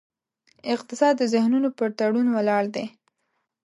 اقتصاد 0.75 1.13
د 1.17 1.23
ذهنونو 1.33 1.69
پر 1.77 1.89
تړون 1.97 2.27
ولاړ 2.31 2.63
دی. 2.75 2.85